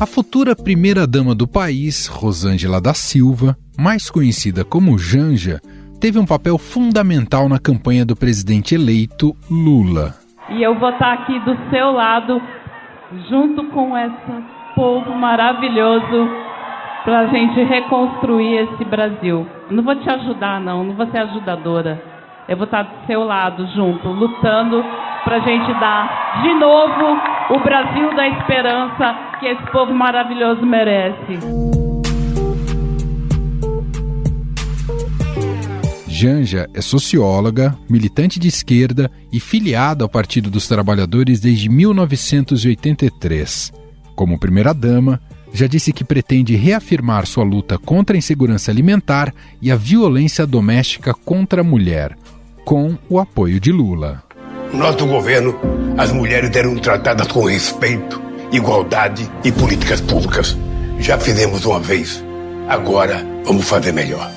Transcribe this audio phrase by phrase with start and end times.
[0.00, 5.60] A futura primeira-dama do país, Rosângela da Silva, mais conhecida como Janja,
[6.00, 10.14] teve um papel fundamental na campanha do presidente eleito Lula.
[10.50, 12.40] E eu vou estar aqui do seu lado,
[13.28, 14.44] junto com esse
[14.76, 16.30] povo maravilhoso,
[17.02, 19.48] para a gente reconstruir esse Brasil.
[19.68, 22.00] Não vou te ajudar, não, não vou ser ajudadora.
[22.48, 24.80] Eu vou estar do seu lado, junto, lutando
[25.24, 27.18] para a gente dar de novo
[27.50, 31.38] o Brasil da esperança que esse povo maravilhoso merece.
[36.06, 43.72] Janja é socióloga, militante de esquerda e filiada ao Partido dos Trabalhadores desde 1983.
[44.16, 45.20] Como primeira-dama,
[45.52, 49.32] já disse que pretende reafirmar sua luta contra a insegurança alimentar
[49.62, 52.16] e a violência doméstica contra a mulher,
[52.64, 54.24] com o apoio de Lula.
[54.72, 55.56] No nosso governo,
[55.96, 60.56] as mulheres eram tratadas com respeito, igualdade e políticas públicas.
[60.98, 62.24] Já fizemos uma vez,
[62.68, 64.30] agora vamos fazer melhor.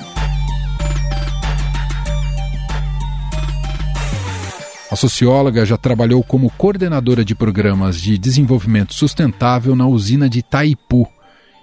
[4.90, 11.08] A socióloga já trabalhou como coordenadora de programas de desenvolvimento sustentável na usina de Itaipu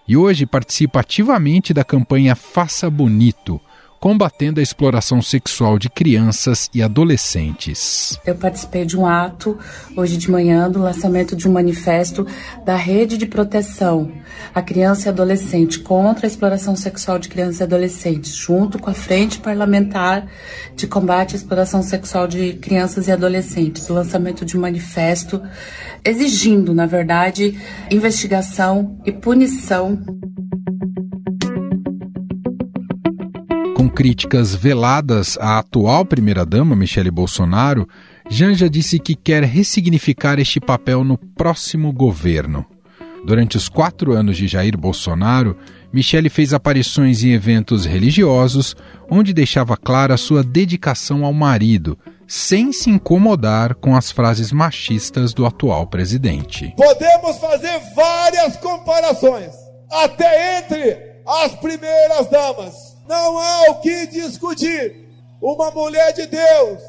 [0.07, 3.61] e hoje participa ativamente da campanha Faça Bonito,
[3.99, 8.17] combatendo a exploração sexual de crianças e adolescentes.
[8.25, 9.57] Eu participei de um ato
[9.95, 12.25] hoje de manhã do lançamento de um manifesto
[12.65, 14.11] da Rede de Proteção
[14.55, 18.93] à Criança e Adolescente contra a exploração sexual de crianças e adolescentes, junto com a
[18.93, 20.27] Frente Parlamentar
[20.75, 23.89] de Combate à Exploração Sexual de Crianças e Adolescentes.
[23.89, 25.41] O lançamento de um manifesto
[26.03, 27.59] exigindo, na verdade,
[27.91, 29.99] investigação e punição
[33.99, 37.85] críticas veladas à atual primeira-dama, Michele Bolsonaro,
[38.29, 42.65] Janja disse que quer ressignificar este papel no próximo governo.
[43.25, 45.57] Durante os quatro anos de Jair Bolsonaro,
[45.91, 48.73] Michele fez aparições em eventos religiosos,
[49.11, 55.45] onde deixava clara sua dedicação ao marido, sem se incomodar com as frases machistas do
[55.45, 56.73] atual presidente.
[56.77, 59.51] Podemos fazer várias comparações,
[59.91, 60.97] até entre
[61.27, 65.09] as primeiras damas não há o que discutir.
[65.41, 66.79] Uma mulher de Deus,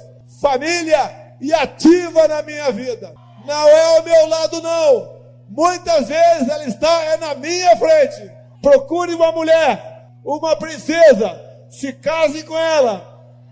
[0.43, 3.15] família e ativa na minha vida.
[3.47, 5.21] Não é ao meu lado, não.
[5.49, 8.31] Muitas vezes ela está é na minha frente.
[8.61, 13.03] Procure uma mulher, uma princesa, se case com ela,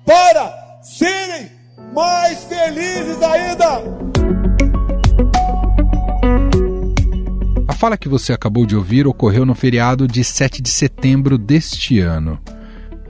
[0.05, 1.51] para serem
[1.95, 3.83] mais felizes ainda.
[7.67, 12.01] A fala que você acabou de ouvir ocorreu no feriado de 7 de setembro deste
[12.01, 12.39] ano.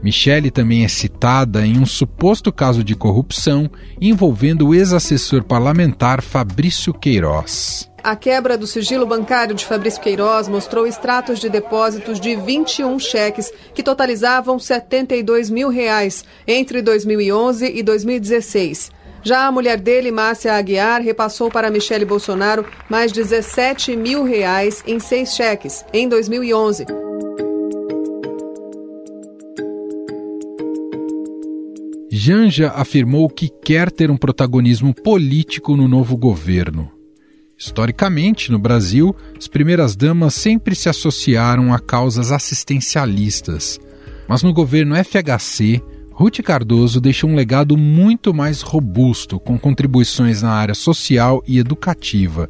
[0.03, 3.71] Michele também é citada em um suposto caso de corrupção
[4.01, 7.91] envolvendo o ex-assessor parlamentar Fabrício Queiroz.
[8.03, 13.53] A quebra do sigilo bancário de Fabrício Queiroz mostrou extratos de depósitos de 21 cheques
[13.75, 18.93] que totalizavam 72 mil reais entre 2011 e 2016.
[19.23, 25.01] Já a mulher dele, Márcia Aguiar, repassou para Michele Bolsonaro mais 17 mil reais em
[25.01, 26.87] seis cheques em 2011.
[32.19, 36.91] Janja afirmou que quer ter um protagonismo político no novo governo.
[37.57, 43.79] Historicamente, no Brasil, as primeiras-damas sempre se associaram a causas assistencialistas.
[44.27, 45.81] Mas no governo FHC,
[46.11, 52.49] Ruth Cardoso deixou um legado muito mais robusto, com contribuições na área social e educativa.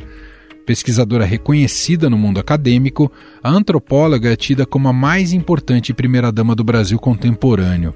[0.65, 3.13] Pesquisadora reconhecida no mundo acadêmico,
[3.43, 7.95] a antropóloga é tida como a mais importante primeira-dama do Brasil contemporâneo.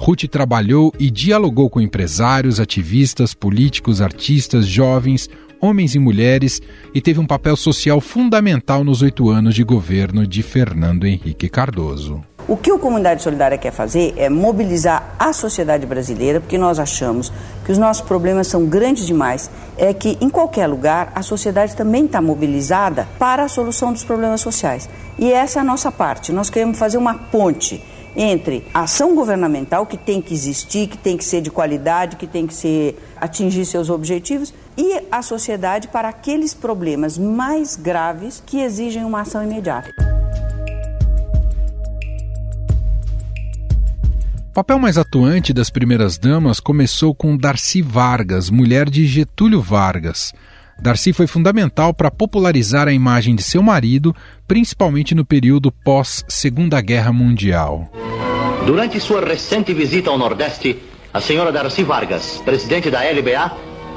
[0.00, 5.28] Ruth trabalhou e dialogou com empresários, ativistas, políticos, artistas, jovens,
[5.60, 6.62] homens e mulheres
[6.94, 12.22] e teve um papel social fundamental nos oito anos de governo de Fernando Henrique Cardoso.
[12.46, 17.32] O que o Comunidade Solidária quer fazer é mobilizar a sociedade brasileira, porque nós achamos
[17.66, 19.50] que os nossos problemas são grandes demais.
[19.76, 24.40] É que em qualquer lugar a sociedade também está mobilizada para a solução dos problemas
[24.40, 24.88] sociais.
[25.18, 26.32] E essa é a nossa parte.
[26.32, 27.82] Nós queremos fazer uma ponte
[28.16, 32.26] entre a ação governamental, que tem que existir, que tem que ser de qualidade, que
[32.26, 38.60] tem que ser atingir seus objetivos, e a sociedade para aqueles problemas mais graves que
[38.60, 39.90] exigem uma ação imediata.
[44.50, 50.32] O papel mais atuante das primeiras damas começou com Darcy Vargas, mulher de Getúlio Vargas.
[50.80, 54.14] Darcy foi fundamental para popularizar a imagem de seu marido,
[54.46, 57.90] principalmente no período pós-Segunda Guerra Mundial.
[58.64, 60.78] Durante sua recente visita ao Nordeste,
[61.12, 63.56] a senhora Darcy Vargas, presidente da LBA,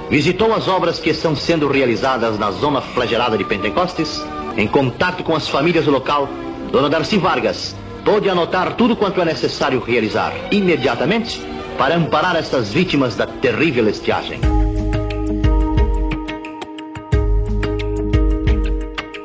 [0.09, 4.21] visitou as obras que estão sendo realizadas na zona flagelada de Pentecostes
[4.57, 6.27] em contato com as famílias do local,
[6.71, 11.41] Dona Darcy Vargas pode anotar tudo quanto é necessário realizar imediatamente
[11.77, 14.39] para amparar estas vítimas da terrível estiagem.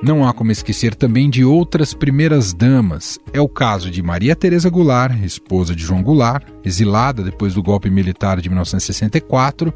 [0.03, 3.19] Não há como esquecer também de outras primeiras damas.
[3.33, 7.89] É o caso de Maria Teresa Goulart, esposa de João Goulart, exilada depois do golpe
[7.89, 9.73] militar de 1964,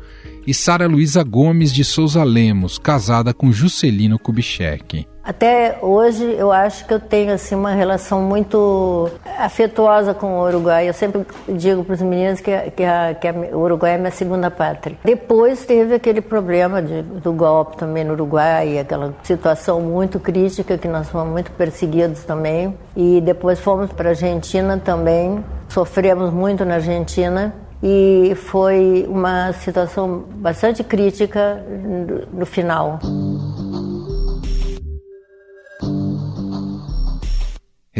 [0.46, 5.06] e Sara Luísa Gomes de Souza Lemos, casada com Juscelino Kubitschek.
[5.30, 10.88] Até hoje eu acho que eu tenho assim uma relação muito afetuosa com o Uruguai.
[10.88, 14.10] Eu sempre digo para os meninos que, que, a, que a, o Uruguai é minha
[14.10, 14.98] segunda pátria.
[15.04, 20.88] Depois teve aquele problema de, do golpe também no Uruguai, aquela situação muito crítica que
[20.88, 22.76] nós fomos muito perseguidos também.
[22.96, 25.44] E depois fomos para a Argentina também.
[25.68, 32.98] Sofremos muito na Argentina e foi uma situação bastante crítica no, no final.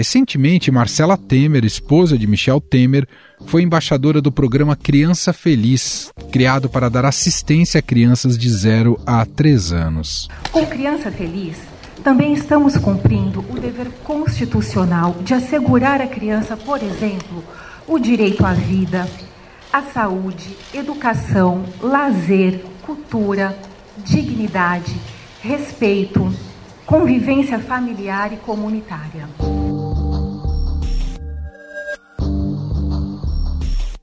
[0.01, 3.07] Recentemente, Marcela Temer, esposa de Michel Temer,
[3.45, 9.27] foi embaixadora do programa Criança Feliz, criado para dar assistência a crianças de 0 a
[9.27, 10.27] 3 anos.
[10.51, 11.59] Com Criança Feliz,
[12.03, 17.45] também estamos cumprindo o dever constitucional de assegurar à criança, por exemplo,
[17.87, 19.07] o direito à vida,
[19.71, 23.55] à saúde, educação, lazer, cultura,
[23.99, 24.97] dignidade,
[25.43, 26.35] respeito,
[26.87, 29.29] convivência familiar e comunitária.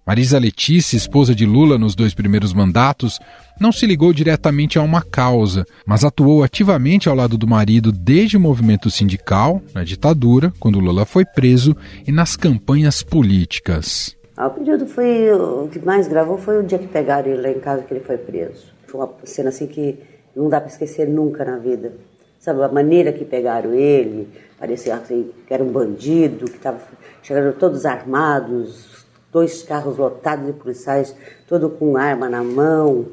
[0.08, 3.20] Marisa Letícia, esposa de Lula nos dois primeiros mandatos,
[3.60, 8.38] não se ligou diretamente a uma causa, mas atuou ativamente ao lado do marido desde
[8.38, 11.76] o movimento sindical, na ditadura, quando Lula foi preso,
[12.08, 14.16] e nas campanhas políticas.
[14.38, 17.50] Ah, o período foi o que mais gravou foi o dia que pegaram ele lá
[17.50, 18.68] em casa que ele foi preso.
[18.88, 20.00] Foi uma cena assim que
[20.34, 21.92] não dá para esquecer nunca na vida.
[22.40, 26.80] Sabe a maneira que pegaram ele, parecia assim, que era um bandido, que estava
[27.22, 29.06] chegando todos armados,
[29.38, 31.16] dois carros lotados de policiais,
[31.48, 33.06] todo com arma na mão.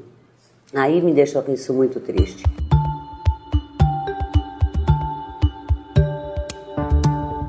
[0.75, 2.43] Aí me deixou isso muito triste.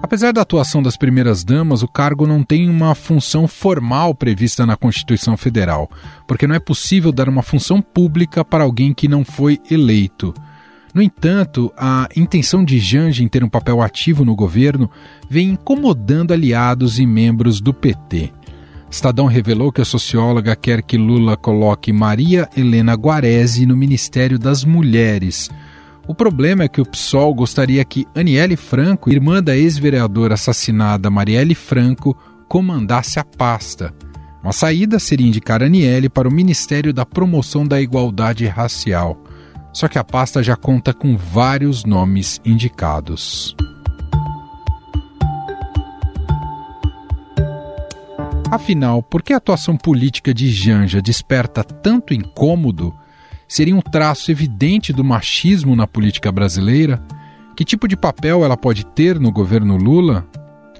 [0.03, 4.75] Apesar da atuação das primeiras damas, o cargo não tem uma função formal prevista na
[4.75, 5.89] Constituição Federal,
[6.27, 10.33] porque não é possível dar uma função pública para alguém que não foi eleito.
[10.93, 14.89] No entanto, a intenção de Janja em ter um papel ativo no governo
[15.29, 18.31] vem incomodando aliados e membros do PT.
[18.95, 24.63] Estadão revelou que a socióloga quer que Lula coloque Maria Helena Guarese no Ministério das
[24.63, 25.49] Mulheres.
[26.07, 31.53] O problema é que o PSOL gostaria que Aniele Franco, irmã da ex-vereadora assassinada Marielle
[31.53, 33.93] Franco, comandasse a pasta.
[34.41, 39.21] Uma saída seria indicar Aniele para o Ministério da Promoção da Igualdade Racial.
[39.73, 43.57] Só que a pasta já conta com vários nomes indicados.
[48.55, 52.95] Afinal, por que a atuação política de Janja desperta tanto incômodo?
[53.49, 57.03] Seria um traço evidente do machismo na política brasileira?
[57.53, 60.25] Que tipo de papel ela pode ter no governo Lula?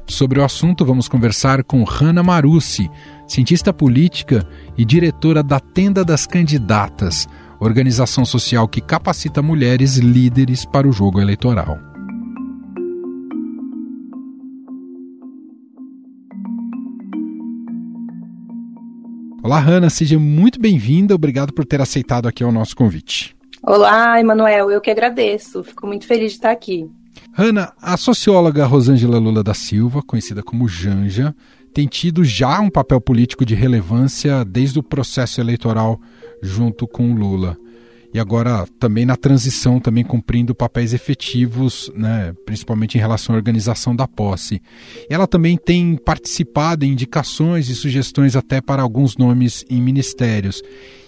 [0.08, 2.90] Sobre o assunto, vamos conversar com Hanna Marussi,
[3.28, 7.28] cientista política e diretora da Tenda das Candidatas,
[7.60, 11.78] organização social que capacita mulheres líderes para o jogo eleitoral.
[19.46, 21.14] Olá, Hanna, seja muito bem-vinda.
[21.14, 23.38] Obrigado por ter aceitado aqui o nosso convite.
[23.62, 25.64] Olá, Emanuel, eu que agradeço.
[25.64, 26.90] Fico muito feliz de estar aqui.
[27.32, 31.36] Hanna, a socióloga Rosângela Lula da Silva, conhecida como Janja,
[31.76, 36.02] tem tido já um papel político de relevância desde o processo eleitoral
[36.42, 37.56] junto com o Lula
[38.16, 43.94] e agora também na transição, também cumprindo papéis efetivos, né, principalmente em relação à organização
[43.94, 44.62] da posse.
[45.10, 50.62] Ela também tem participado em indicações e sugestões até para alguns nomes em ministérios.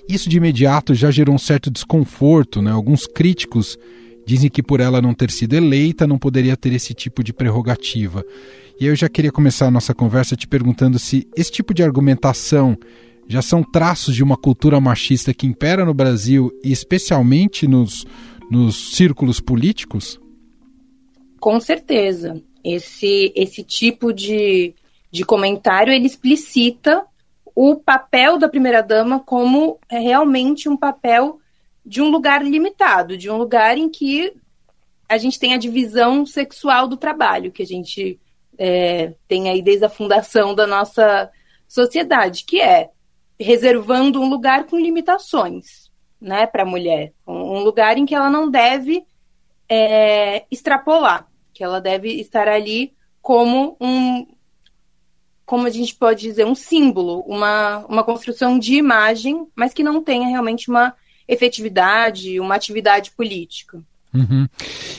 [0.09, 2.71] Isso de imediato já gerou um certo desconforto, né?
[2.71, 3.77] Alguns críticos
[4.25, 8.21] dizem que por ela não ter sido eleita não poderia ter esse tipo de prerrogativa.
[8.81, 12.77] E eu já queria começar a nossa conversa te perguntando se esse tipo de argumentação
[13.27, 18.05] já são traços de uma cultura machista que impera no Brasil e especialmente nos,
[18.49, 20.19] nos círculos políticos?
[21.39, 22.41] Com certeza.
[22.63, 24.73] Esse, esse tipo de,
[25.11, 27.05] de comentário ele explicita
[27.55, 31.39] o papel da primeira-dama como realmente um papel
[31.85, 34.33] de um lugar limitado, de um lugar em que
[35.09, 38.19] a gente tem a divisão sexual do trabalho, que a gente
[38.57, 41.31] é, tem aí desde a fundação da nossa
[41.67, 42.89] sociedade, que é
[43.39, 48.49] reservando um lugar com limitações, né, para a mulher, um lugar em que ela não
[48.49, 49.05] deve
[49.69, 54.25] é, extrapolar, que ela deve estar ali como um,
[55.45, 60.03] como a gente pode dizer, um símbolo, uma, uma construção de imagem, mas que não
[60.03, 60.93] tenha realmente uma
[61.27, 63.81] efetividade, uma atividade política.
[64.13, 64.47] Uhum.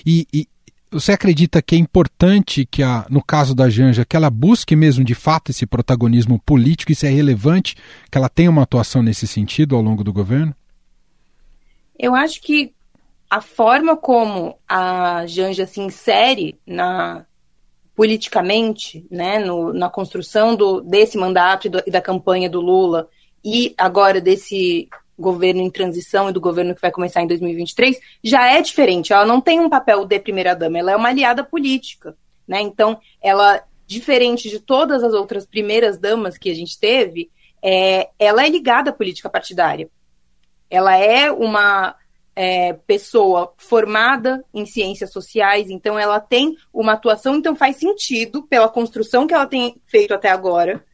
[0.07, 0.49] E, e,
[0.91, 5.05] você acredita que é importante que, a, no caso da Janja, que ela busque mesmo
[5.05, 6.93] de fato esse protagonismo político?
[6.93, 7.77] Isso é relevante
[8.11, 10.55] que ela tenha uma atuação nesse sentido ao longo do governo?
[11.99, 12.73] Eu acho que
[13.29, 17.25] a forma como a Janja se insere na
[17.95, 23.09] politicamente, né, no, na construção do, desse mandato e, e da campanha do Lula
[23.45, 28.47] e agora desse governo em transição e do governo que vai começar em 2023, já
[28.47, 29.13] é diferente.
[29.13, 32.17] Ela não tem um papel de primeira-dama, ela é uma aliada política.
[32.47, 32.61] Né?
[32.61, 38.47] Então, ela, diferente de todas as outras primeiras damas que a gente teve, é, ela
[38.47, 39.91] é ligada à política partidária.
[40.71, 41.97] Ela é uma
[42.37, 48.69] é, pessoa formada em ciências sociais, então ela tem uma atuação, então faz sentido, pela
[48.69, 50.85] construção que ela tem feito até agora,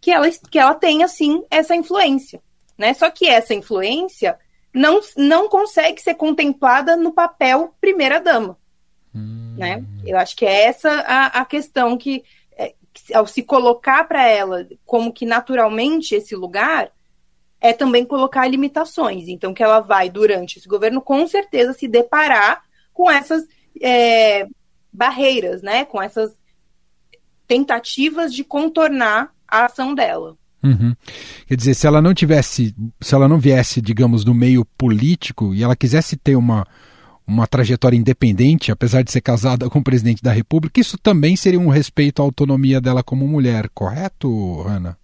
[0.00, 2.42] que ela, que ela tenha, sim, essa influência
[2.80, 2.94] né?
[2.94, 4.38] Só que essa influência
[4.72, 8.56] não, não consegue ser contemplada no papel primeira-dama.
[9.14, 9.54] Hum.
[9.58, 9.84] Né?
[10.06, 12.24] Eu acho que é essa a, a questão que,
[12.56, 16.90] é, que, ao se colocar para ela como que naturalmente esse lugar,
[17.60, 19.28] é também colocar limitações.
[19.28, 22.62] Então, que ela vai, durante esse governo, com certeza se deparar
[22.94, 23.46] com essas
[23.82, 24.48] é,
[24.90, 25.84] barreiras, né?
[25.84, 26.34] Com essas
[27.46, 30.38] tentativas de contornar a ação dela.
[30.62, 30.94] Uhum.
[31.46, 35.62] Quer dizer, se ela não tivesse, se ela não viesse, digamos, do meio político e
[35.62, 36.66] ela quisesse ter uma,
[37.26, 41.60] uma trajetória independente, apesar de ser casada com o presidente da República, isso também seria
[41.60, 44.98] um respeito à autonomia dela como mulher, correto, Ana?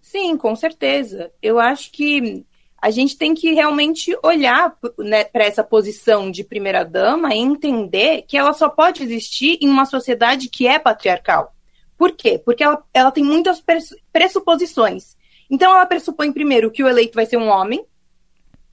[0.00, 1.30] Sim, com certeza.
[1.40, 2.44] Eu acho que
[2.82, 8.36] a gente tem que realmente olhar né, para essa posição de primeira-dama e entender que
[8.36, 11.54] ela só pode existir em uma sociedade que é patriarcal.
[12.00, 12.40] Por quê?
[12.42, 13.62] Porque ela, ela tem muitas
[14.10, 15.18] pressuposições.
[15.50, 17.84] Então, ela pressupõe, primeiro, que o eleito vai ser um homem,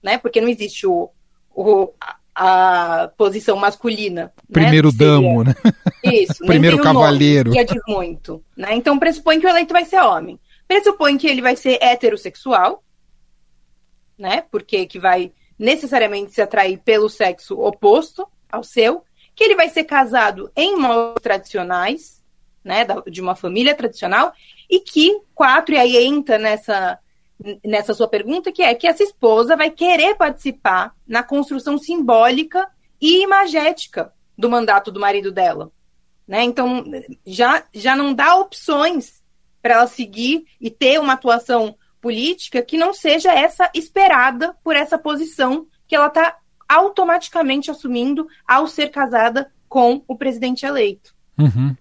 [0.02, 0.18] né?
[0.18, 1.10] Porque não existe o,
[1.54, 4.28] o a, a posição masculina.
[4.28, 4.32] Né?
[4.50, 4.98] Primeiro né?
[4.98, 5.54] damo, né?
[6.06, 6.38] Isso.
[6.46, 7.50] Primeiro cavaleiro.
[7.50, 8.42] Nome, que diz muito.
[8.56, 8.76] Né?
[8.76, 10.40] Então, pressupõe que o eleito vai ser homem.
[10.66, 12.82] Pressupõe que ele vai ser heterossexual,
[14.18, 14.46] né?
[14.50, 19.04] Porque que vai necessariamente se atrair pelo sexo oposto ao seu,
[19.36, 22.26] que ele vai ser casado em modos tradicionais,
[22.68, 24.34] né, de uma família tradicional,
[24.70, 27.00] e que, quatro, e aí entra nessa,
[27.64, 32.68] nessa sua pergunta, que é que essa esposa vai querer participar na construção simbólica
[33.00, 35.72] e imagética do mandato do marido dela.
[36.28, 36.44] Né?
[36.44, 36.84] Então,
[37.26, 39.24] já, já não dá opções
[39.62, 44.98] para ela seguir e ter uma atuação política que não seja essa esperada por essa
[44.98, 51.16] posição que ela está automaticamente assumindo ao ser casada com o presidente eleito.
[51.38, 51.76] Uhum.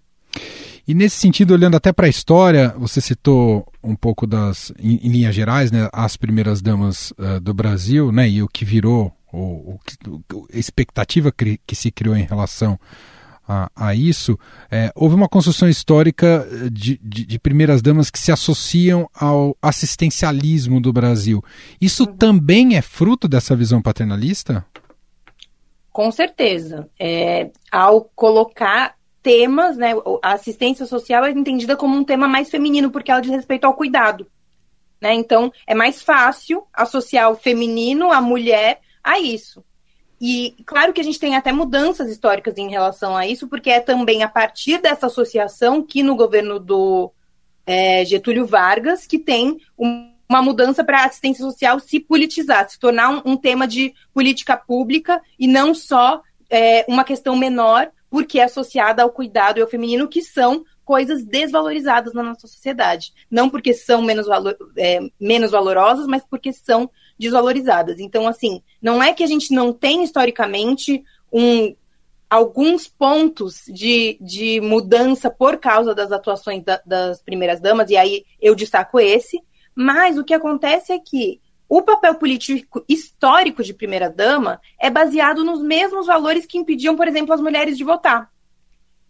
[0.87, 5.11] E nesse sentido, olhando até para a história, você citou um pouco das, em, em
[5.11, 9.79] linhas gerais, né, as primeiras damas uh, do Brasil, né, e o que virou, o,
[10.53, 12.79] a expectativa que, que, se criou em relação
[13.49, 14.39] a, a isso,
[14.71, 20.81] é, houve uma construção histórica de, de, de, primeiras damas que se associam ao assistencialismo
[20.81, 21.43] do Brasil.
[21.81, 22.17] Isso uhum.
[22.17, 24.65] também é fruto dessa visão paternalista?
[25.93, 26.89] Com certeza.
[26.99, 28.96] É, ao colocar
[29.27, 29.91] temas, né?
[30.23, 33.75] A assistência social é entendida como um tema mais feminino, porque ela diz respeito ao
[33.75, 34.25] cuidado.
[35.01, 35.15] Né?
[35.15, 39.65] Então, é mais fácil associar o feminino, a mulher, a isso.
[40.21, 43.81] E claro que a gente tem até mudanças históricas em relação a isso, porque é
[43.81, 47.11] também a partir dessa associação que no governo do
[47.67, 52.79] é, Getúlio Vargas que tem um, uma mudança para a assistência social se politizar, se
[52.79, 58.39] tornar um, um, tema de política pública e não só é, uma questão menor porque
[58.39, 63.13] é associada ao cuidado e ao feminino, que são coisas desvalorizadas na nossa sociedade.
[63.31, 67.99] Não porque são menos, valor, é, menos valorosas, mas porque são desvalorizadas.
[67.99, 71.75] Então, assim, não é que a gente não tem historicamente um,
[72.31, 78.25] alguns pontos de, de mudança por causa das atuações da, das primeiras damas, e aí
[78.41, 79.41] eu destaco esse,
[79.75, 85.61] mas o que acontece é que o papel político histórico de primeira-dama é baseado nos
[85.61, 88.31] mesmos valores que impediam, por exemplo, as mulheres de votar.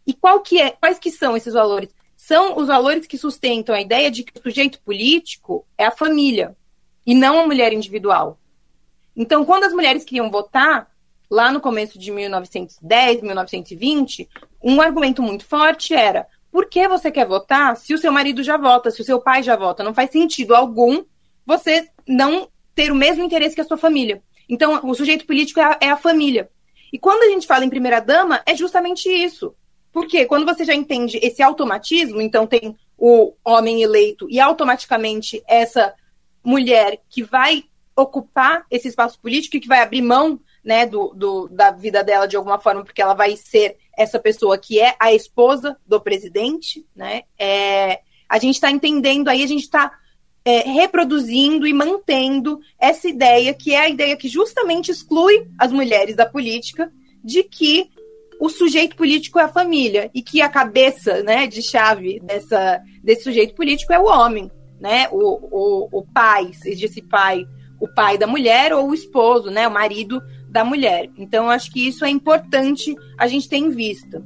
[0.07, 1.91] E qual que é, quais que são esses valores?
[2.17, 6.57] São os valores que sustentam a ideia de que o sujeito político é a família
[7.05, 8.39] e não a mulher individual.
[9.15, 10.91] Então, quando as mulheres queriam votar,
[11.31, 14.29] lá no começo de 1910, 1920,
[14.63, 18.57] um argumento muito forte era: por que você quer votar se o seu marido já
[18.57, 19.85] vota, se o seu pai já vota?
[19.85, 21.05] Não faz sentido algum
[21.45, 24.23] você não ter o mesmo interesse que a sua família.
[24.49, 26.49] Então, o sujeito político é a, é a família.
[26.93, 29.55] E quando a gente fala em primeira dama, é justamente isso.
[29.93, 35.95] Porque quando você já entende esse automatismo, então tem o homem eleito e automaticamente essa
[36.45, 37.65] mulher que vai
[37.97, 42.27] ocupar esse espaço político e que vai abrir mão né, do, do, da vida dela
[42.27, 46.87] de alguma forma, porque ela vai ser essa pessoa que é a esposa do presidente,
[46.95, 47.23] né?
[47.39, 49.99] É, a gente está entendendo aí, a gente está
[50.47, 56.15] é, reproduzindo e mantendo essa ideia, que é a ideia que justamente exclui as mulheres
[56.15, 56.91] da política,
[57.23, 57.91] de que
[58.41, 63.25] o sujeito político é a família e que a cabeça né, de chave dessa, desse
[63.25, 65.09] sujeito político é o homem, né?
[65.11, 65.19] O,
[65.51, 67.45] o, o pai, seja esse pai
[67.81, 71.11] o pai da mulher ou o esposo, né, o marido da mulher.
[71.17, 74.23] Então, acho que isso é importante a gente ter em vista.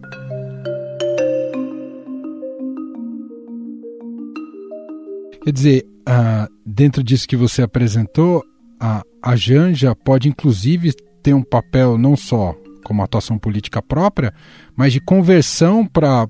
[5.42, 8.44] Quer dizer, uh, dentro disso que você apresentou,
[8.78, 10.92] a, a Janja pode inclusive
[11.22, 12.54] ter um papel não só
[12.84, 14.34] como atuação política própria,
[14.76, 16.28] mas de conversão para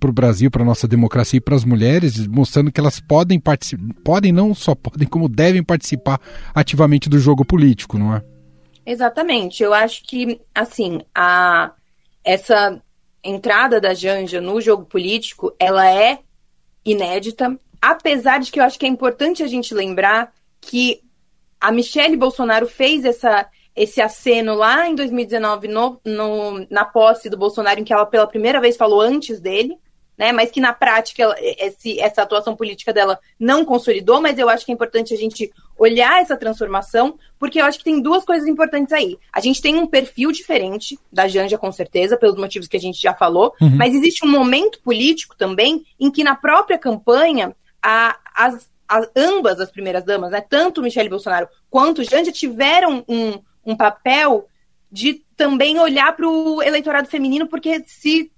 [0.00, 3.38] para o Brasil, para a nossa democracia e para as mulheres, mostrando que elas podem
[3.38, 6.20] participar, podem não só podem, como devem participar
[6.52, 8.22] ativamente do jogo político, não é?
[8.84, 9.62] Exatamente.
[9.62, 11.70] Eu acho que, assim, a,
[12.24, 12.82] essa
[13.22, 16.18] entrada da Janja no jogo político, ela é
[16.84, 21.00] inédita, apesar de que eu acho que é importante a gente lembrar que
[21.60, 27.36] a Michelle Bolsonaro fez essa, esse aceno lá em 2019, no, no, na posse do
[27.36, 29.76] Bolsonaro, em que ela pela primeira vez falou antes dele,
[30.16, 30.30] né?
[30.30, 34.64] Mas que na prática ela, esse, essa atuação política dela não consolidou, mas eu acho
[34.64, 38.46] que é importante a gente olhar essa transformação, porque eu acho que tem duas coisas
[38.46, 39.18] importantes aí.
[39.32, 43.00] A gente tem um perfil diferente da Janja, com certeza, pelos motivos que a gente
[43.00, 43.76] já falou, uhum.
[43.76, 49.60] mas existe um momento político também em que na própria campanha a, as, as, ambas
[49.60, 54.48] as primeiras damas, né, tanto Michele Bolsonaro quanto Janja, tiveram um, um papel
[54.90, 58.30] de também olhar para o eleitorado feminino, porque se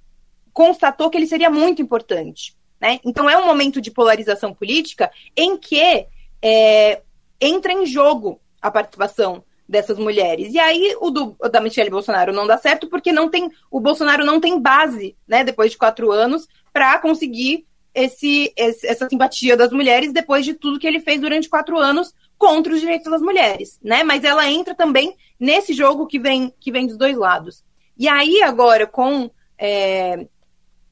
[0.52, 2.56] constatou que ele seria muito importante.
[2.80, 3.00] Né?
[3.04, 6.06] Então, é um momento de polarização política em que
[6.40, 7.02] é,
[7.40, 10.52] entra em jogo a participação dessas mulheres.
[10.52, 13.80] E aí o, do, o da Michelle Bolsonaro não dá certo porque não tem o
[13.80, 19.56] Bolsonaro não tem base, né, depois de quatro anos, para conseguir esse, esse, essa simpatia
[19.56, 23.22] das mulheres depois de tudo que ele fez durante quatro anos contra os direitos das
[23.22, 24.02] mulheres, né?
[24.02, 27.62] Mas ela entra também nesse jogo que vem que vem dos dois lados.
[27.96, 30.26] E aí agora com é,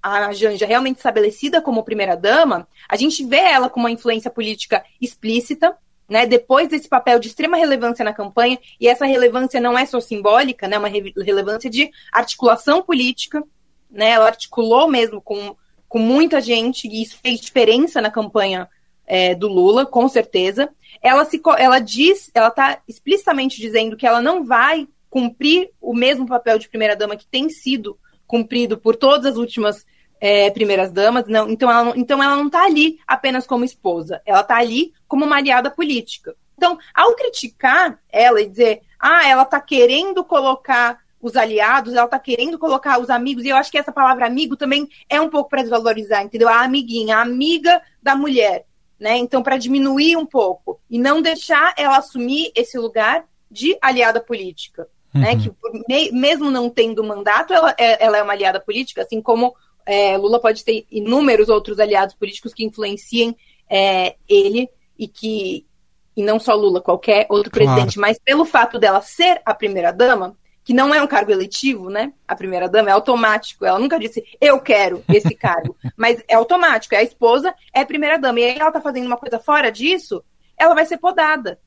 [0.02, 5.76] a Janja realmente estabelecida como primeira-dama, a gente vê ela com uma influência política explícita,
[6.08, 10.00] né, depois desse papel de extrema relevância na campanha, e essa relevância não é só
[10.00, 13.42] simbólica, né, é uma re relevância de articulação política,
[13.88, 15.56] né, ela articulou mesmo com,
[15.92, 18.66] com muita gente, e isso fez diferença na campanha
[19.06, 20.70] é, do Lula, com certeza.
[21.02, 26.26] Ela, se, ela diz, ela está explicitamente dizendo que ela não vai cumprir o mesmo
[26.26, 29.84] papel de primeira-dama que tem sido cumprido por todas as últimas
[30.18, 34.40] é, primeiras damas, não, então ela então ela não está ali apenas como esposa, ela
[34.40, 36.34] está ali como uma aliada política.
[36.56, 42.18] Então, ao criticar ela e dizer, ah, ela está querendo colocar os aliados, ela está
[42.18, 45.48] querendo colocar os amigos, e eu acho que essa palavra amigo também é um pouco
[45.48, 46.48] para desvalorizar, entendeu?
[46.48, 48.66] A amiguinha, a amiga da mulher,
[48.98, 49.16] né?
[49.16, 54.88] Então, para diminuir um pouco e não deixar ela assumir esse lugar de aliada política
[55.12, 55.32] né?
[55.34, 55.82] Uhum.
[55.84, 59.54] Que mesmo não tendo mandato, ela, é, ela é uma aliada política, assim como
[59.84, 63.36] é, Lula pode ter inúmeros outros aliados políticos que influenciem
[63.68, 65.66] é, ele e que
[66.14, 67.70] e não só Lula, qualquer outro claro.
[67.70, 71.90] presidente, mas pelo fato dela ser a primeira dama, que não é um cargo eletivo,
[71.90, 72.12] né?
[72.26, 73.64] A primeira dama é automático.
[73.64, 76.94] Ela nunca disse eu quero esse cargo, mas é automático.
[76.94, 78.40] É a esposa, é a primeira dama.
[78.40, 80.24] E aí ela tá fazendo uma coisa fora disso,
[80.56, 81.58] ela vai ser podada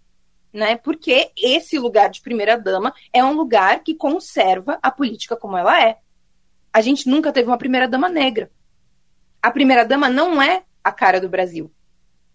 [0.56, 0.78] né?
[0.78, 5.98] Porque esse lugar de primeira-dama é um lugar que conserva a política como ela é.
[6.72, 8.50] A gente nunca teve uma primeira-dama negra.
[9.42, 11.70] A primeira-dama não é a cara do Brasil.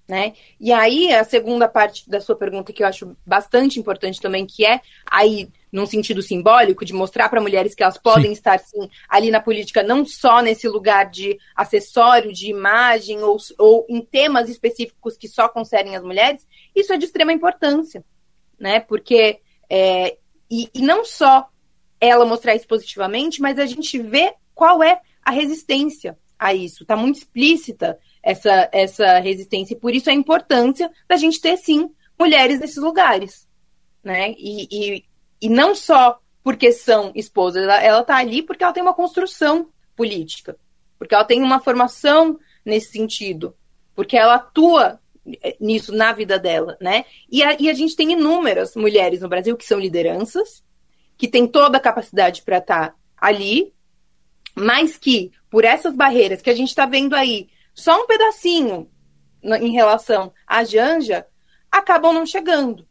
[0.06, 0.34] Né?
[0.60, 4.66] E aí, a segunda parte da sua pergunta, que eu acho bastante importante também, que
[4.66, 8.32] é aí, num sentido simbólico, de mostrar para mulheres que elas podem sim.
[8.32, 13.86] estar, sim, ali na política, não só nesse lugar de acessório, de imagem, ou, ou
[13.88, 18.04] em temas específicos que só concernem as mulheres, isso é de extrema importância,
[18.58, 18.80] né?
[18.80, 20.16] Porque, é,
[20.50, 21.48] e, e não só
[22.00, 26.82] ela mostrar isso positivamente, mas a gente vê qual é a resistência a isso.
[26.82, 31.90] Está muito explícita essa, essa resistência, e por isso a importância da gente ter, sim,
[32.18, 33.48] mulheres nesses lugares.
[34.02, 34.34] Né?
[34.38, 35.04] E, e,
[35.40, 40.56] e não só porque são esposas, ela está ali porque ela tem uma construção política,
[40.98, 43.54] porque ela tem uma formação nesse sentido,
[43.94, 45.00] porque ela atua
[45.60, 47.04] nisso na vida dela, né?
[47.30, 50.64] E a, e a gente tem inúmeras mulheres no Brasil que são lideranças,
[51.16, 53.72] que tem toda a capacidade para estar tá ali,
[54.54, 58.90] mas que, por essas barreiras que a gente está vendo aí, só um pedacinho
[59.42, 61.26] em relação à Janja,
[61.70, 62.86] acabam não chegando.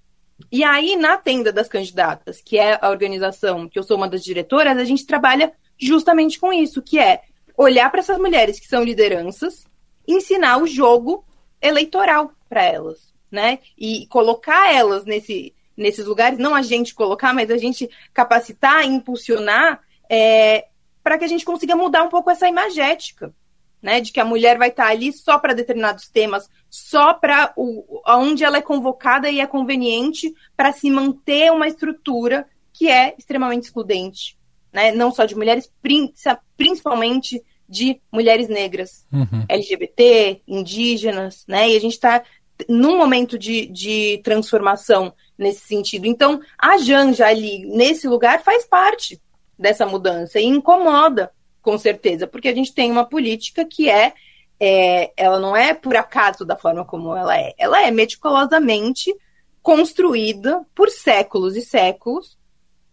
[0.51, 4.23] E aí, na tenda das candidatas, que é a organização que eu sou uma das
[4.23, 7.21] diretoras, a gente trabalha justamente com isso, que é
[7.57, 9.65] olhar para essas mulheres que são lideranças,
[10.07, 11.25] ensinar o jogo
[11.61, 13.59] eleitoral para elas, né?
[13.77, 19.81] E colocar elas nesse, nesses lugares, não a gente colocar, mas a gente capacitar, impulsionar,
[20.09, 20.67] é,
[21.03, 23.33] para que a gente consiga mudar um pouco essa imagética,
[23.81, 24.01] né?
[24.01, 27.53] De que a mulher vai estar tá ali só para determinados temas, só para
[28.05, 33.63] onde ela é convocada e é conveniente para se manter uma estrutura que é extremamente
[33.63, 34.37] excludente,
[34.71, 34.91] né?
[34.91, 35.71] Não só de mulheres,
[36.57, 39.45] principalmente de mulheres negras, uhum.
[39.47, 41.69] LGBT, indígenas, né?
[41.69, 42.23] E a gente está
[42.67, 46.05] num momento de, de transformação nesse sentido.
[46.05, 49.21] Então, a Janja ali, nesse lugar, faz parte
[49.57, 54.13] dessa mudança e incomoda, com certeza, porque a gente tem uma política que é,
[54.59, 59.13] é ela não é por acaso da forma como ela é, ela é meticulosamente
[59.61, 62.37] construída por séculos e séculos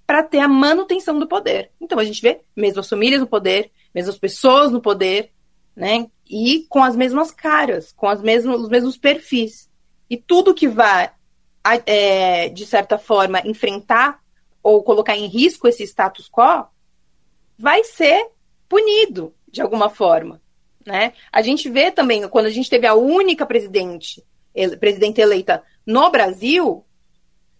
[0.06, 1.70] para ter a manutenção do poder.
[1.80, 5.30] Então a gente vê mesmas famílias no poder, mesmas pessoas no poder,
[5.74, 6.06] né?
[6.28, 9.68] E com as mesmas caras, com as mesmas, os mesmos perfis.
[10.08, 11.10] E tudo que vai,
[11.84, 14.20] é, de certa forma, enfrentar
[14.62, 16.66] ou colocar em risco esse status quo
[17.58, 18.28] vai ser
[18.68, 20.40] punido de alguma forma.
[20.86, 21.12] Né?
[21.32, 24.22] A gente vê também, quando a gente teve a única presidente,
[24.54, 26.84] ele, presidente eleita no Brasil,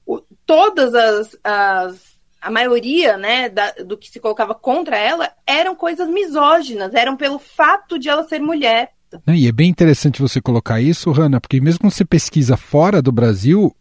[0.06, 5.74] o, todas as, as a maioria né, da, do que se colocava contra ela eram
[5.74, 8.92] coisas misóginas, eram pelo fato de ela ser mulher.
[9.26, 13.10] E é bem interessante você colocar isso, Hanna, porque mesmo quando você pesquisa fora do
[13.10, 13.74] Brasil,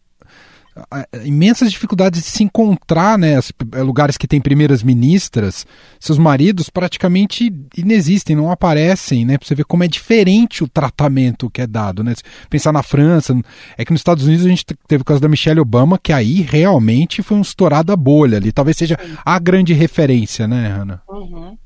[1.24, 3.40] imensas dificuldades de se encontrar, né?
[3.74, 5.66] Eh, lugares que têm primeiras ministras,
[6.00, 9.38] seus maridos praticamente inexistem, não aparecem, né?
[9.38, 12.14] Pra você ver como é diferente o tratamento que é dado, né?
[12.50, 13.34] Pensar na França,
[13.78, 16.42] é que nos Estados Unidos a gente teve o caso da Michelle Obama, que aí
[16.42, 18.52] realmente foi um estourado a bolha ali.
[18.52, 21.02] Talvez seja a grande referência, né, Ana?
[21.08, 21.58] Uhum.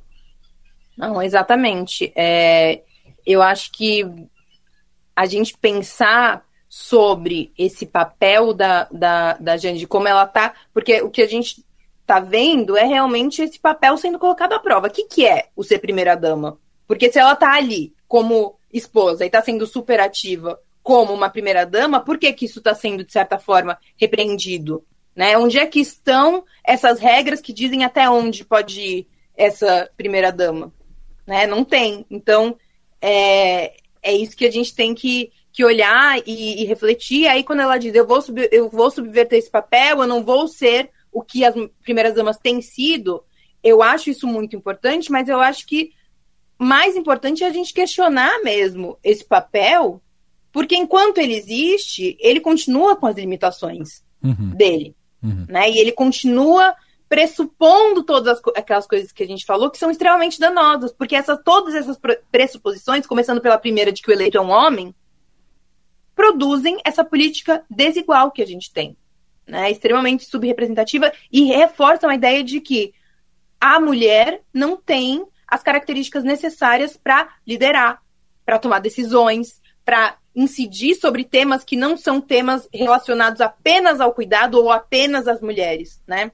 [0.95, 2.11] Não, exatamente.
[2.15, 2.81] É,
[3.25, 4.05] eu acho que
[5.15, 11.01] a gente pensar sobre esse papel da, da, da Jane, de como ela tá, porque
[11.01, 11.65] o que a gente
[12.05, 14.87] tá vendo é realmente esse papel sendo colocado à prova.
[14.87, 16.59] O que, que é o ser primeira-dama?
[16.87, 21.99] Porque se ela tá ali como esposa e tá sendo super ativa como uma primeira-dama,
[21.99, 24.83] por que, que isso está sendo, de certa forma, repreendido?
[25.15, 25.37] Né?
[25.37, 30.71] Onde é que estão essas regras que dizem até onde pode ir essa primeira-dama?
[31.27, 31.45] Né?
[31.45, 32.05] Não tem.
[32.09, 32.57] Então,
[33.01, 37.27] é, é isso que a gente tem que, que olhar e, e, refletir.
[37.27, 40.47] Aí quando ela diz eu vou, sub, eu vou subverter esse papel, eu não vou
[40.47, 43.21] ser o que as primeiras damas têm sido,
[43.61, 45.91] eu acho isso muito importante, mas eu acho que
[46.57, 50.01] mais importante é a gente questionar mesmo esse papel,
[50.49, 54.51] porque enquanto ele existe, ele continua com as limitações uhum.
[54.55, 54.95] dele.
[55.21, 55.45] Uhum.
[55.49, 55.71] Né?
[55.71, 56.73] E ele continua
[57.09, 61.37] pressupondo todas as, aquelas coisas que a gente falou que são extremamente danosas, porque essas,
[61.43, 61.99] todas essas
[62.31, 64.95] pressuposições, começando pela primeira de que o eleito é um homem,
[66.19, 68.97] produzem essa política desigual que a gente tem,
[69.47, 69.71] né?
[69.71, 72.93] Extremamente subrepresentativa e reforçam a ideia de que
[73.57, 78.03] a mulher não tem as características necessárias para liderar,
[78.45, 84.55] para tomar decisões, para incidir sobre temas que não são temas relacionados apenas ao cuidado
[84.55, 86.33] ou apenas às mulheres, né?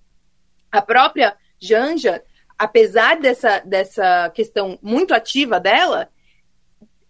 [0.71, 2.23] A própria Janja,
[2.57, 6.09] apesar dessa, dessa questão muito ativa dela,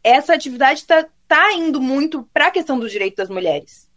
[0.03, 3.89] essa atividade está está indo muito para a questão do direito das mulheres.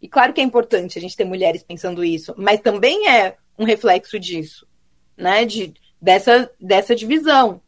[0.00, 3.64] E claro que é importante a gente ter mulheres pensando isso, mas também é um
[3.64, 4.66] reflexo disso,
[5.16, 5.44] né?
[5.44, 7.60] De, dessa, dessa divisão.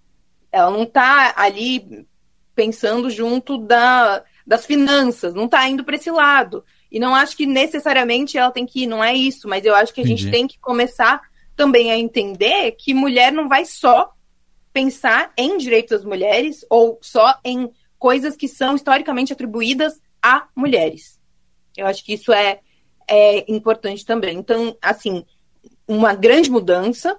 [0.52, 2.06] Ela não está ali
[2.54, 6.64] pensando junto da, das finanças, não está indo para esse lado.
[6.90, 9.92] E não acho que necessariamente ela tem que ir, não é isso, mas eu acho
[9.92, 10.22] que a Entendi.
[10.22, 11.20] gente tem que começar
[11.56, 14.12] também a entender que mulher não vai só
[14.72, 21.18] pensar em direitos das mulheres ou só em coisas que são historicamente atribuídas a mulheres.
[21.76, 22.60] Eu acho que isso é,
[23.08, 24.36] é importante também.
[24.36, 25.24] Então, assim,
[25.86, 27.18] uma grande mudança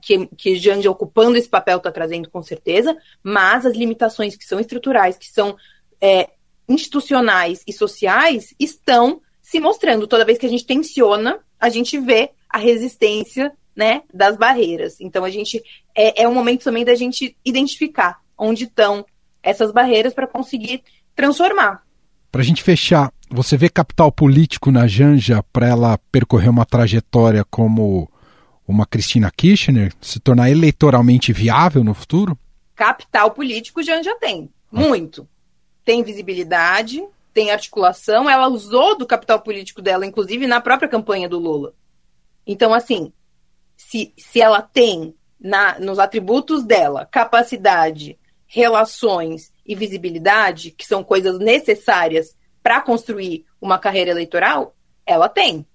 [0.00, 5.18] que, que ocupando esse papel está trazendo com certeza, mas as limitações que são estruturais,
[5.18, 5.56] que são
[6.00, 6.30] é,
[6.68, 10.06] institucionais e sociais, estão se mostrando.
[10.06, 14.98] Toda vez que a gente tensiona, a gente vê a resistência né, das barreiras.
[15.00, 15.62] Então, a gente
[15.94, 19.04] é, é um momento também da gente identificar onde estão
[19.44, 20.82] essas barreiras para conseguir
[21.14, 21.84] transformar.
[22.32, 27.44] Para a gente fechar, você vê capital político na Janja para ela percorrer uma trajetória
[27.44, 28.10] como
[28.66, 32.36] uma Cristina Kirchner se tornar eleitoralmente viável no futuro?
[32.74, 35.28] Capital político já tem, muito.
[35.84, 41.38] Tem visibilidade, tem articulação, ela usou do capital político dela, inclusive na própria campanha do
[41.38, 41.74] Lula.
[42.46, 43.12] Então, assim,
[43.76, 48.18] se, se ela tem na, nos atributos dela capacidade,
[48.54, 55.66] relações e visibilidade, que são coisas necessárias para construir uma carreira eleitoral, ela tem.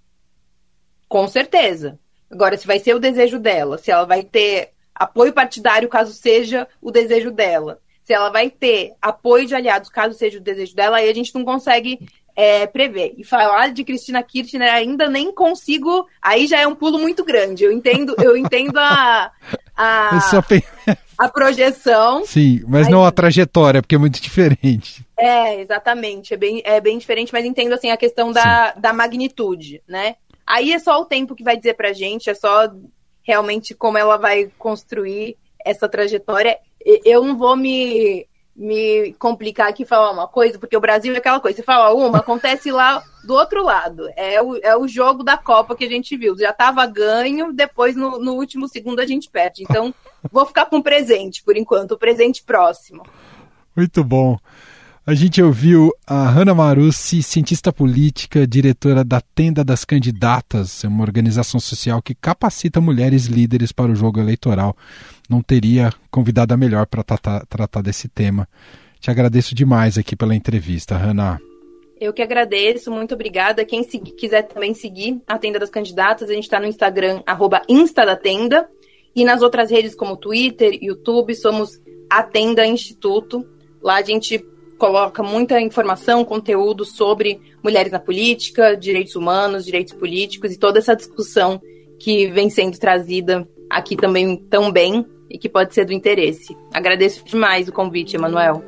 [1.06, 1.98] Com certeza.
[2.30, 6.66] Agora, se vai ser o desejo dela, se ela vai ter apoio partidário caso seja
[6.80, 10.96] o desejo dela, se ela vai ter apoio de aliados caso seja o desejo dela,
[10.96, 13.12] aí a gente não consegue é, prever.
[13.18, 16.08] E falar de Cristina Kirchner ainda nem consigo.
[16.22, 17.62] Aí já é um pulo muito grande.
[17.62, 19.30] Eu entendo, eu entendo a.
[19.76, 20.16] A,
[21.20, 22.24] a projeção.
[22.24, 22.92] Sim, mas aí...
[22.92, 25.04] não a trajetória, porque é muito diferente.
[25.18, 26.32] É, exatamente.
[26.32, 30.16] É bem, é bem diferente, mas entendo assim a questão da, da magnitude, né?
[30.46, 32.72] Aí é só o tempo que vai dizer pra gente, é só
[33.22, 36.58] realmente como ela vai construir essa trajetória.
[37.04, 38.26] Eu não vou me
[38.60, 41.94] me complicar aqui e falar uma coisa, porque o Brasil é aquela coisa, você fala
[41.94, 44.06] uma, acontece lá do outro lado.
[44.14, 46.36] É o, é o jogo da Copa que a gente viu.
[46.36, 49.62] Já estava ganho, depois no, no último segundo a gente perde.
[49.62, 49.94] Então,
[50.30, 53.02] vou ficar com presente por enquanto, o presente próximo.
[53.74, 54.38] Muito bom.
[55.06, 61.58] A gente ouviu a Hanna Marussi, cientista política, diretora da Tenda das Candidatas, uma organização
[61.58, 64.76] social que capacita mulheres líderes para o jogo eleitoral.
[65.30, 68.48] Não teria convidada melhor para tratar, tratar desse tema.
[68.98, 71.40] Te agradeço demais aqui pela entrevista, Hanna.
[72.00, 73.64] Eu que agradeço, muito obrigada.
[73.64, 78.04] Quem quiser também seguir a Tenda das Candidatas, a gente está no Instagram, arroba Insta
[78.04, 78.68] da Tenda,
[79.14, 83.46] e nas outras redes como Twitter, YouTube, somos a Tenda Instituto.
[83.80, 84.44] Lá a gente
[84.78, 90.96] coloca muita informação, conteúdo sobre mulheres na política, direitos humanos, direitos políticos e toda essa
[90.96, 91.60] discussão
[92.00, 96.56] que vem sendo trazida aqui também tão bem e que pode ser do interesse.
[96.72, 98.64] Agradeço demais o convite, Emanuel.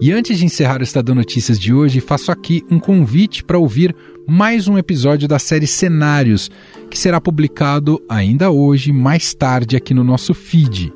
[0.00, 3.92] E antes de encerrar o Estadão Notícias de hoje, faço aqui um convite para ouvir
[4.24, 6.48] mais um episódio da série Cenários,
[6.88, 10.92] que será publicado ainda hoje, mais tarde, aqui no nosso feed.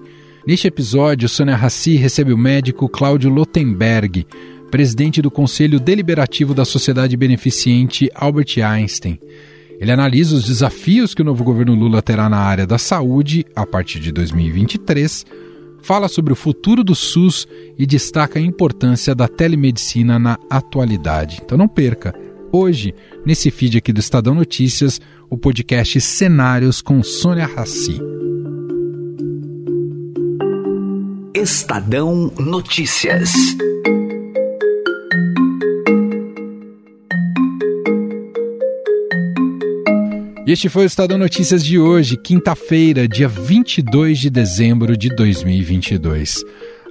[0.47, 4.27] Neste episódio, Sônia Rassi recebe o médico Cláudio Lotenberg,
[4.71, 9.19] presidente do Conselho Deliberativo da Sociedade Beneficente Albert Einstein.
[9.81, 13.65] Ele analisa os desafios que o novo governo Lula terá na área da saúde a
[13.65, 15.25] partir de 2023,
[15.83, 21.41] fala sobre o futuro do SUS e destaca a importância da telemedicina na atualidade.
[21.43, 22.15] Então não perca,
[22.53, 27.99] hoje, nesse feed aqui do Estadão Notícias, o podcast Cenários com Sônia Rassi.
[31.35, 33.33] Estadão Notícias.
[40.51, 46.43] Este foi o Estadão Notícias de hoje, quinta-feira, dia 22 de dezembro de 2022.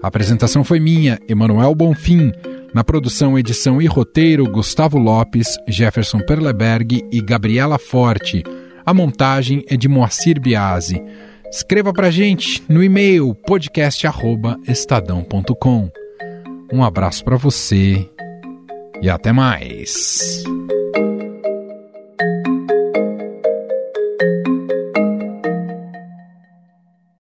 [0.02, 2.32] A apresentação foi minha, Emanuel Bonfim.
[2.74, 8.46] Na produção, edição e roteiro, Gustavo Lopes, Jefferson Perleberg e Gabriela Forte.
[8.86, 11.04] A montagem é de Moacir Biasi.
[11.52, 15.92] Escreva para gente no e-mail podcast@estadão.com.
[16.72, 18.08] Um abraço para você
[19.02, 20.46] e até mais.